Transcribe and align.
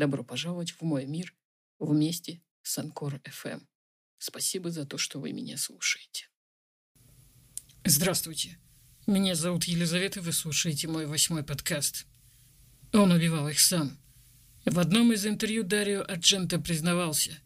Добро 0.00 0.24
пожаловать 0.24 0.70
в 0.70 0.80
мой 0.80 1.04
мир 1.04 1.34
вместе 1.78 2.40
с 2.62 2.78
Анкор 2.78 3.16
FM. 3.16 3.60
Спасибо 4.16 4.70
за 4.70 4.86
то, 4.86 4.96
что 4.96 5.20
вы 5.20 5.32
меня 5.32 5.58
слушаете. 5.58 6.30
Здравствуйте. 7.84 8.58
Меня 9.06 9.34
зовут 9.34 9.64
Елизавета, 9.64 10.22
вы 10.22 10.32
слушаете 10.32 10.88
мой 10.88 11.04
восьмой 11.04 11.42
подкаст. 11.42 12.06
Он 12.94 13.12
убивал 13.12 13.46
их 13.50 13.60
сам. 13.60 13.98
В 14.64 14.78
одном 14.78 15.12
из 15.12 15.26
интервью 15.26 15.64
Дарио 15.64 16.00
Арджента 16.08 16.58
признавался. 16.58 17.38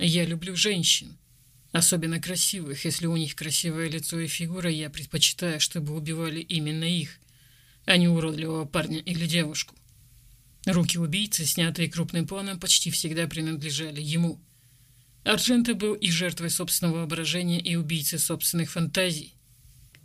«Я 0.00 0.24
люблю 0.24 0.56
женщин. 0.56 1.16
Особенно 1.70 2.20
красивых. 2.20 2.84
Если 2.84 3.06
у 3.06 3.16
них 3.16 3.36
красивое 3.36 3.88
лицо 3.88 4.18
и 4.18 4.26
фигура, 4.26 4.68
я 4.68 4.90
предпочитаю, 4.90 5.60
чтобы 5.60 5.94
убивали 5.94 6.40
именно 6.40 6.82
их, 6.82 7.20
а 7.84 7.96
не 7.96 8.08
уродливого 8.08 8.64
парня 8.64 8.98
или 8.98 9.28
девушку. 9.28 9.76
Руки 10.66 10.98
убийцы, 10.98 11.44
снятые 11.44 11.90
крупным 11.90 12.26
планом, 12.26 12.58
почти 12.58 12.90
всегда 12.90 13.26
принадлежали 13.26 14.00
ему. 14.00 14.40
Арджента 15.22 15.74
был 15.74 15.94
и 15.94 16.10
жертвой 16.10 16.50
собственного 16.50 16.98
воображения, 16.98 17.60
и 17.60 17.76
убийцей 17.76 18.18
собственных 18.18 18.70
фантазий. 18.70 19.34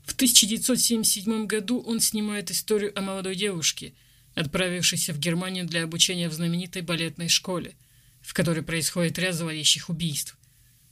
В 0.06 0.14
1977 0.14 1.46
году 1.46 1.82
он 1.82 2.00
снимает 2.00 2.52
историю 2.52 2.98
о 2.98 3.02
молодой 3.02 3.36
девушке, 3.36 3.94
отправившейся 4.36 5.14
в 5.14 5.20
Германию 5.20 5.66
для 5.66 5.84
обучения 5.84 6.30
в 6.30 6.34
знаменитой 6.34 6.82
балетной 6.82 7.30
школе, 7.30 7.76
в 8.22 8.34
которой 8.34 8.64
происходит 8.64 9.18
ряд 9.20 9.36
зловещих 9.36 9.90
убийств. 9.90 10.38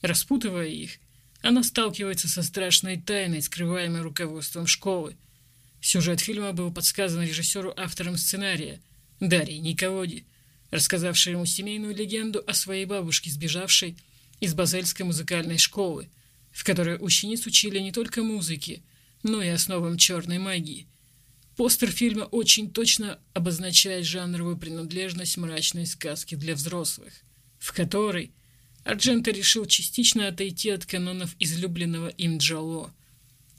Распутывая 0.01 0.67
их, 0.67 0.99
она 1.41 1.63
сталкивается 1.63 2.27
со 2.27 2.43
страшной 2.43 2.97
тайной, 2.97 3.41
скрываемой 3.41 4.01
руководством 4.01 4.67
школы. 4.67 5.17
Сюжет 5.81 6.19
фильма 6.19 6.53
был 6.53 6.71
подсказан 6.71 7.23
режиссеру 7.23 7.73
автором 7.75 8.17
сценария 8.17 8.81
Дарьей 9.19 9.59
Николоди, 9.59 10.25
рассказавшей 10.71 11.33
ему 11.33 11.45
семейную 11.45 11.95
легенду 11.95 12.43
о 12.45 12.53
своей 12.53 12.85
бабушке, 12.85 13.29
сбежавшей 13.29 13.97
из 14.39 14.53
Базельской 14.53 15.05
музыкальной 15.05 15.57
школы, 15.57 16.09
в 16.51 16.63
которой 16.63 16.97
учениц 16.99 17.45
учили 17.45 17.79
не 17.79 17.91
только 17.91 18.23
музыке, 18.23 18.81
но 19.23 19.41
и 19.41 19.47
основам 19.47 19.97
черной 19.97 20.37
магии. 20.37 20.87
Постер 21.55 21.91
фильма 21.91 22.23
очень 22.23 22.69
точно 22.69 23.19
обозначает 23.33 24.05
жанровую 24.05 24.57
принадлежность 24.57 25.37
мрачной 25.37 25.87
сказки 25.87 26.35
для 26.35 26.53
взрослых, 26.53 27.13
в 27.57 27.73
которой 27.73 28.31
Арджента 28.83 29.31
решил 29.31 29.65
частично 29.65 30.27
отойти 30.27 30.69
от 30.69 30.85
канонов 30.85 31.35
излюбленного 31.39 32.09
им 32.09 32.37
Джало. 32.37 32.93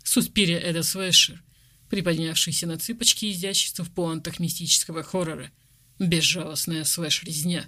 Суспирия– 0.05 0.59
это 0.61 0.85
слэшер, 0.85 1.43
приподнявшийся 1.89 2.67
на 2.67 2.79
цыпочки 2.79 3.31
изящества 3.31 3.85
в 3.85 3.91
пуантах 3.91 4.39
мистического 4.39 5.03
хоррора. 5.03 5.51
Безжалостная 5.99 6.85
слэш-резня. 6.85 7.67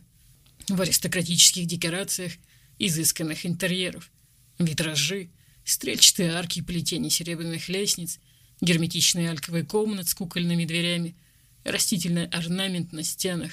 В 0.69 0.81
аристократических 0.81 1.67
декорациях 1.67 2.33
изысканных 2.79 3.45
интерьеров. 3.45 4.11
Витражи, 4.59 5.31
стрельчатые 5.65 6.33
арки 6.33 6.62
плетения 6.62 7.11
серебряных 7.11 7.69
лестниц, 7.69 8.19
герметичные 8.61 9.31
альковые 9.31 9.65
комнаты 9.65 10.11
с 10.11 10.15
кукольными 10.15 10.65
дверями, 10.65 11.17
растительный 11.65 12.27
орнамент 12.27 12.93
на 12.93 13.03
стенах, 13.03 13.53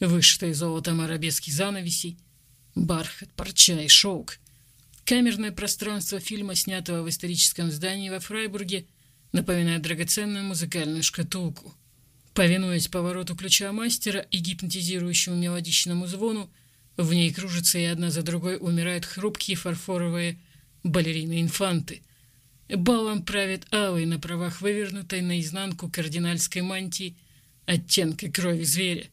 вышитые 0.00 0.54
золотом 0.54 1.00
арабески 1.00 1.50
занавесей– 1.50 2.18
бархат, 2.76 3.32
парча 3.34 3.80
и 3.80 3.88
шелк. 3.88 4.38
Камерное 5.04 5.50
пространство 5.50 6.20
фильма, 6.20 6.54
снятого 6.54 7.02
в 7.02 7.08
историческом 7.08 7.70
здании 7.70 8.10
во 8.10 8.20
Фрайбурге, 8.20 8.86
напоминает 9.36 9.82
драгоценную 9.82 10.44
музыкальную 10.44 11.02
шкатулку. 11.02 11.74
Повинуясь 12.32 12.88
повороту 12.88 13.36
ключа 13.36 13.70
мастера 13.70 14.20
и 14.30 14.38
гипнотизирующему 14.38 15.36
мелодичному 15.36 16.06
звону, 16.06 16.50
в 16.96 17.12
ней 17.12 17.30
кружатся 17.32 17.78
и 17.78 17.84
одна 17.84 18.10
за 18.10 18.22
другой 18.22 18.56
умирают 18.58 19.04
хрупкие 19.04 19.56
фарфоровые 19.56 20.38
балерины-инфанты. 20.84 22.02
Балом 22.68 23.22
правит 23.22 23.66
алый 23.72 24.06
на 24.06 24.18
правах 24.18 24.62
вывернутой 24.62 25.20
наизнанку 25.20 25.90
кардинальской 25.90 26.62
мантии 26.62 27.14
оттенка 27.66 28.30
крови 28.30 28.64
зверя. 28.64 29.06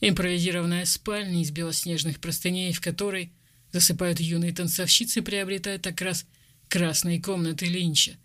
Импровизированная 0.00 0.84
спальня 0.84 1.40
из 1.40 1.52
белоснежных 1.52 2.18
простыней, 2.18 2.72
в 2.72 2.80
которой 2.80 3.32
засыпают 3.72 4.18
юные 4.18 4.52
танцовщицы, 4.52 5.22
приобретает 5.22 5.86
окрас 5.86 6.26
красной 6.68 7.20
комнаты 7.20 7.66
Линча. 7.66 8.16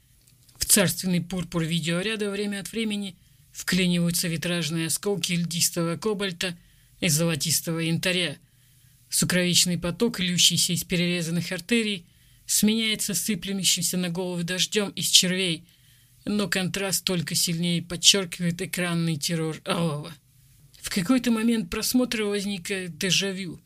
В 0.62 0.66
царственный 0.66 1.22
пурпур 1.22 1.64
видеоряда 1.64 2.30
время 2.30 2.60
от 2.60 2.72
времени 2.72 3.18
вклиниваются 3.52 4.28
витражные 4.28 4.88
осколки 4.88 5.34
льдистого 5.34 5.98
кобальта 5.98 6.56
и 7.02 7.10
золотистого 7.10 7.80
янтаря. 7.80 8.38
Сукровичный 9.10 9.80
поток, 9.80 10.20
льющийся 10.20 10.74
из 10.74 10.84
перерезанных 10.84 11.52
артерий, 11.52 12.06
сменяется 12.46 13.16
сыплющимся 13.16 13.98
на 13.98 14.10
головы 14.10 14.44
дождем 14.44 14.90
из 14.92 15.08
червей, 15.08 15.66
но 16.26 16.48
контраст 16.48 17.04
только 17.04 17.34
сильнее 17.34 17.82
подчеркивает 17.82 18.62
экранный 18.62 19.18
террор 19.18 19.60
алого. 19.66 20.14
В 20.80 20.90
какой-то 20.92 21.32
момент 21.32 21.72
просмотра 21.72 22.24
возникает 22.26 23.00
дежавю. 23.00 23.60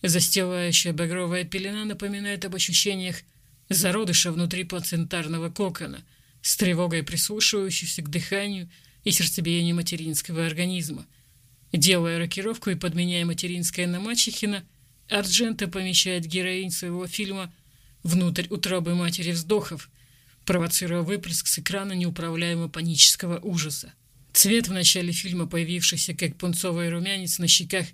Застилающая 0.00 0.92
багровая 0.92 1.44
пелена 1.44 1.84
напоминает 1.84 2.44
об 2.44 2.54
ощущениях 2.54 3.16
зародыша 3.68 4.30
внутри 4.30 4.62
плацентарного 4.64 5.50
кокона, 5.50 6.02
с 6.42 6.56
тревогой 6.56 7.02
прислушивающейся 7.02 8.02
к 8.02 8.10
дыханию 8.10 8.68
и 9.04 9.10
сердцебиению 9.10 9.76
материнского 9.76 10.46
организма. 10.46 11.06
Делая 11.72 12.18
рокировку 12.18 12.70
и 12.70 12.74
подменяя 12.74 13.24
материнское 13.24 13.86
на 13.86 14.00
мачехина, 14.00 14.64
Арджента 15.08 15.68
помещает 15.68 16.24
героинь 16.24 16.70
своего 16.70 17.06
фильма 17.06 17.52
внутрь 18.02 18.46
утробы 18.48 18.94
матери 18.94 19.32
вздохов, 19.32 19.90
провоцируя 20.46 21.02
выплеск 21.02 21.46
с 21.46 21.58
экрана 21.58 21.92
неуправляемого 21.92 22.68
панического 22.68 23.38
ужаса. 23.40 23.92
Цвет 24.32 24.68
в 24.68 24.72
начале 24.72 25.12
фильма, 25.12 25.46
появившийся 25.46 26.14
как 26.14 26.36
пунцовый 26.36 26.88
румянец 26.88 27.38
на 27.38 27.48
щеках 27.48 27.86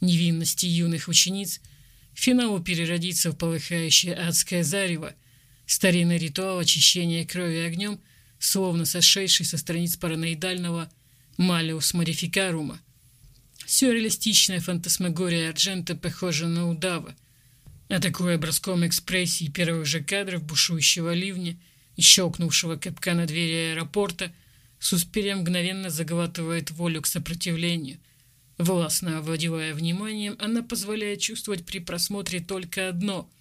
невинности 0.00 0.66
юных 0.66 1.08
учениц, 1.08 1.60
финалу 2.14 2.60
переродится 2.60 3.30
в 3.30 3.36
полыхающее 3.36 4.14
адское 4.14 4.64
зарево, 4.64 5.14
старинный 5.66 6.18
ритуал 6.18 6.58
очищения 6.58 7.24
крови 7.24 7.58
огнем, 7.58 8.00
словно 8.38 8.84
сошедший 8.84 9.46
со 9.46 9.58
страниц 9.58 9.96
параноидального 9.96 10.90
«Малиус 11.36 11.94
модификарума». 11.94 12.80
Сюрреалистичная 13.66 14.60
фантасмагория 14.60 15.48
Арджента 15.48 15.94
похожа 15.94 16.46
на 16.46 16.68
удава, 16.68 17.14
атакуя 17.88 18.38
броском 18.38 18.86
экспрессии 18.86 19.48
первых 19.48 19.86
же 19.86 20.02
кадров 20.02 20.44
бушующего 20.44 21.14
ливня 21.14 21.56
и 21.96 22.02
щелкнувшего 22.02 22.76
капкана 22.76 23.26
двери 23.26 23.72
аэропорта– 23.72 24.32
Суспирия 24.84 25.34
мгновенно 25.34 25.88
заглатывает 25.88 26.70
волю 26.70 27.00
к 27.00 27.06
сопротивлению. 27.06 27.96
Властно 28.58 29.16
овладевая 29.16 29.72
вниманием, 29.72 30.36
она 30.38 30.62
позволяет 30.62 31.20
чувствовать 31.20 31.64
при 31.64 31.78
просмотре 31.78 32.40
только 32.40 32.90
одно– 32.90 33.26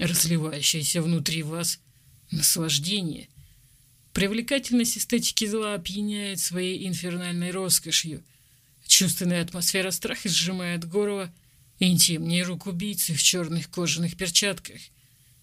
разливающееся 0.00 1.02
внутри 1.02 1.42
вас 1.42 1.78
наслаждение. 2.30 3.28
Привлекательность 4.12 4.98
эстетики 4.98 5.46
зла 5.46 5.74
опьяняет 5.74 6.40
своей 6.40 6.86
инфернальной 6.88 7.50
роскошью. 7.50 8.22
Чувственная 8.86 9.42
атмосфера 9.42 9.90
страха 9.90 10.28
сжимает 10.28 10.84
горло, 10.88 11.32
интимнее 11.78 12.42
рук 12.42 12.66
убийцы 12.66 13.14
в 13.14 13.22
черных 13.22 13.70
кожаных 13.70 14.16
перчатках. 14.16 14.80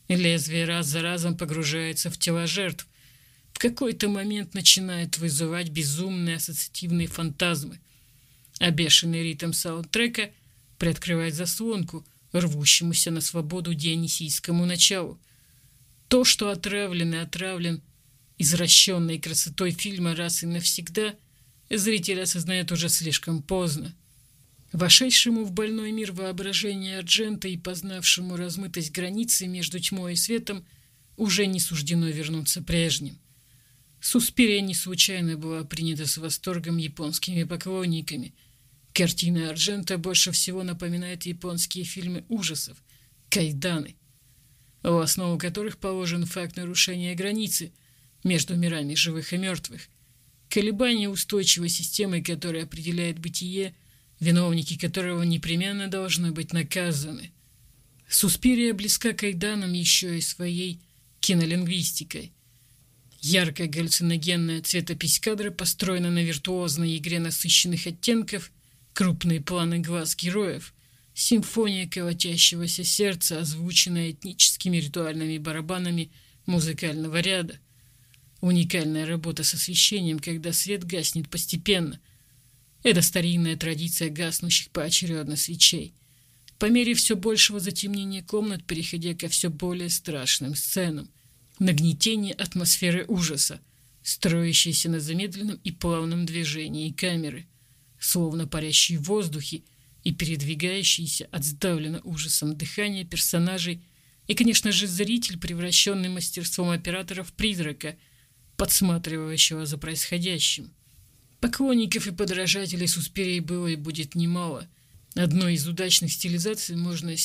Лезвие 0.09 0.65
раз 0.65 0.87
за 0.87 1.01
разом 1.01 1.37
погружается 1.37 2.09
в 2.09 2.17
тела 2.17 2.47
жертв, 2.47 2.87
в 3.53 3.59
какой-то 3.59 4.07
момент 4.07 4.53
начинает 4.53 5.17
вызывать 5.17 5.69
безумные 5.69 6.35
ассоциативные 6.35 7.07
фантазмы, 7.07 7.79
а 8.59 8.69
бешеный 8.69 9.23
ритм 9.23 9.51
саундтрека 9.51 10.29
приоткрывает 10.77 11.33
заслонку 11.33 12.05
рвущемуся 12.31 13.11
на 13.11 13.21
свободу 13.21 13.73
дионисийскому 13.73 14.65
началу. 14.65 15.19
То, 16.07 16.23
что 16.23 16.49
отравлен 16.49 17.13
и 17.13 17.17
отравлен 17.17 17.81
извращенной 18.37 19.19
красотой 19.19 19.71
фильма 19.71 20.15
раз 20.15 20.43
и 20.43 20.45
навсегда, 20.45 21.15
зритель 21.69 22.21
осознает 22.21 22.71
уже 22.71 22.89
слишком 22.89 23.41
поздно. 23.41 23.95
Вошедшему 24.73 25.45
в 25.45 25.51
больной 25.51 25.91
мир 25.91 26.11
воображения 26.11 26.99
Арджента 26.99 27.47
и 27.47 27.57
познавшему 27.57 28.35
размытость 28.35 28.91
границы 28.91 29.47
между 29.47 29.79
тьмой 29.79 30.13
и 30.13 30.15
светом 30.17 30.65
уже 31.15 31.45
не 31.45 31.59
суждено 31.59 32.07
вернуться 32.07 32.61
прежним. 32.61 33.17
Суспирия 33.99 34.61
не 34.61 34.75
случайно 34.75 35.37
была 35.37 35.63
принята 35.63 36.05
с 36.05 36.17
восторгом 36.17 36.77
японскими 36.77 37.43
поклонниками. 37.43 38.35
Картина 38.97 39.51
Арджента 39.51 39.99
больше 39.99 40.31
всего 40.31 40.63
напоминает 40.63 41.27
японские 41.27 41.83
фильмы 41.83 42.25
ужасов 42.29 42.81
«Кайданы», 43.29 43.95
в 44.81 44.97
основу 44.97 45.37
которых 45.37 45.77
положен 45.77 46.25
факт 46.25 46.55
нарушения 46.55 47.13
границы 47.13 47.71
между 48.23 48.55
мирами 48.55 48.95
живых 48.95 49.33
и 49.33 49.37
мертвых, 49.37 49.87
колебания 50.49 51.09
устойчивой 51.09 51.69
системы, 51.69 52.23
которая 52.23 52.63
определяет 52.63 53.19
бытие, 53.19 53.75
виновники 54.19 54.75
которого 54.79 55.21
непременно 55.21 55.89
должны 55.89 56.31
быть 56.31 56.51
наказаны. 56.51 57.29
Суспирия 58.09 58.73
близка 58.73 59.13
к 59.13 59.21
Айданам 59.21 59.73
еще 59.73 60.17
и 60.17 60.21
своей 60.21 60.79
кинолингвистикой. 61.19 62.31
Яркая 63.21 63.67
галлюциногенная 63.67 64.63
цветопись 64.63 65.19
кадра 65.19 65.51
построена 65.51 66.09
на 66.09 66.23
виртуозной 66.23 66.97
игре 66.97 67.19
насыщенных 67.19 67.85
оттенков, 67.85 68.51
крупные 68.97 69.39
планы 69.39 69.77
глаз 69.77 70.15
героев, 70.15 70.73
симфония 71.13 71.87
колотящегося 71.87 72.83
сердца, 72.83 73.41
озвученная 73.41 74.09
этническими 74.09 74.77
ритуальными 74.77 75.37
барабанами 75.37 76.09
музыкального 76.47 77.19
ряда. 77.19 77.59
Уникальная 78.41 79.05
работа 79.05 79.43
с 79.43 79.53
освещением, 79.53 80.17
когда 80.17 80.51
свет 80.51 80.83
гаснет 80.83 81.29
постепенно. 81.29 81.99
Это 82.81 83.03
старинная 83.03 83.55
традиция 83.55 84.09
гаснущих 84.09 84.71
поочередно 84.71 85.35
свечей. 85.35 85.93
По 86.57 86.65
мере 86.65 86.95
все 86.95 87.15
большего 87.15 87.59
затемнения 87.59 88.23
комнат, 88.23 88.65
переходя 88.65 89.13
ко 89.13 89.27
все 89.27 89.51
более 89.51 89.91
страшным 89.91 90.55
сценам 90.55 91.07
нагнетение 91.59 92.33
атмосферы 92.33 93.05
ужаса, 93.07 93.61
строящейся 94.01 94.89
на 94.89 94.99
замедленном 94.99 95.59
и 95.63 95.69
плавном 95.69 96.25
движении 96.25 96.89
камеры, 96.89 97.45
словно 97.99 98.47
парящие 98.47 98.99
в 98.99 99.03
воздухе 99.03 99.63
и 100.03 100.13
передвигающиеся 100.13 101.27
от 101.31 101.43
сдавленно 101.43 102.01
ужасом 102.01 102.55
дыхания 102.55 103.03
персонажей 103.03 103.81
и, 104.27 104.35
конечно 104.35 104.71
же, 104.71 104.87
зритель, 104.87 105.37
превращенный 105.39 106.09
мастерством 106.09 106.69
оператора 106.69 107.23
в 107.23 107.33
призрака, 107.33 107.97
подсматривающего 108.57 109.65
за 109.65 109.77
происходящим. 109.77 110.71
Поклонников 111.39 112.07
и 112.07 112.11
подражателей 112.11 112.87
Суспирии 112.87 113.39
было 113.39 113.67
и 113.67 113.75
будет 113.75 114.15
немало. 114.15 114.67
Одной 115.15 115.53
из 115.53 115.67
удачных 115.67 116.11
стилизаций 116.11 116.75
можно 116.75 117.15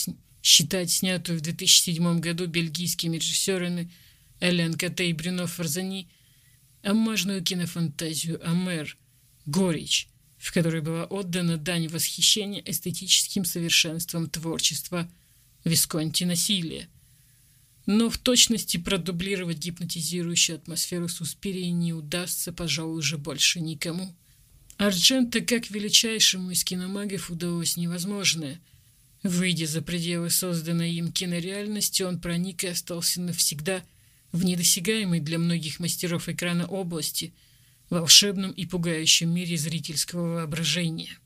считать 0.42 0.90
снятую 0.90 1.38
в 1.38 1.42
2007 1.42 2.20
году 2.20 2.46
бельгийскими 2.46 3.16
режиссерами 3.16 3.90
Элен 4.40 4.74
Коте 4.74 5.08
и 5.08 5.12
Брюно 5.12 5.46
Фарзани 5.46 6.08
амажную 6.82 7.42
кинофантазию 7.42 8.40
«Амер» 8.46 8.96
«Горечь», 9.46 10.08
в 10.42 10.52
которой 10.52 10.82
была 10.82 11.04
отдана 11.04 11.56
дань 11.56 11.86
восхищения 11.86 12.60
эстетическим 12.66 13.44
совершенством 13.44 14.28
творчества 14.28 15.08
Висконти 15.62 16.24
насилия. 16.24 16.88
Но 17.86 18.10
в 18.10 18.18
точности 18.18 18.76
продублировать 18.76 19.58
гипнотизирующую 19.58 20.56
атмосферу 20.56 21.08
Суспирии 21.08 21.66
не 21.66 21.92
удастся, 21.92 22.52
пожалуй, 22.52 22.98
уже 22.98 23.18
больше 23.18 23.60
никому. 23.60 24.12
Арджента, 24.78 25.40
как 25.40 25.70
величайшему 25.70 26.50
из 26.50 26.64
киномагов, 26.64 27.30
удалось 27.30 27.76
невозможное. 27.76 28.60
Выйдя 29.22 29.68
за 29.68 29.80
пределы 29.80 30.30
созданной 30.30 30.92
им 30.92 31.12
кинореальности, 31.12 32.02
он 32.02 32.18
проник 32.18 32.64
и 32.64 32.68
остался 32.68 33.20
навсегда– 33.20 33.82
в 34.32 34.44
недосягаемой 34.44 35.20
для 35.20 35.38
многих 35.38 35.78
мастеров 35.78 36.28
экрана 36.28 36.66
области, 36.66 37.32
волшебном 37.92 38.52
и 38.52 38.64
пугающем 38.66 39.30
мире 39.30 39.56
зрительского 39.56 40.34
воображения. 40.36 41.18